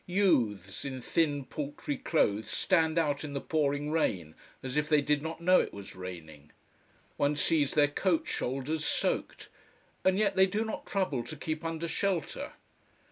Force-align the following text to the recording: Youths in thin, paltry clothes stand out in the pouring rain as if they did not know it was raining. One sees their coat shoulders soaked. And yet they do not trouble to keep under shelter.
Youths 0.07 0.83
in 0.83 0.99
thin, 0.99 1.45
paltry 1.45 1.95
clothes 1.95 2.49
stand 2.49 2.97
out 2.97 3.23
in 3.23 3.33
the 3.33 3.39
pouring 3.39 3.91
rain 3.91 4.33
as 4.63 4.75
if 4.75 4.89
they 4.89 4.99
did 4.99 5.21
not 5.21 5.41
know 5.41 5.59
it 5.59 5.71
was 5.75 5.95
raining. 5.95 6.51
One 7.17 7.35
sees 7.35 7.75
their 7.75 7.87
coat 7.87 8.27
shoulders 8.27 8.83
soaked. 8.83 9.49
And 10.03 10.17
yet 10.17 10.35
they 10.35 10.47
do 10.47 10.65
not 10.65 10.87
trouble 10.87 11.23
to 11.25 11.35
keep 11.35 11.63
under 11.63 11.87
shelter. 11.87 12.53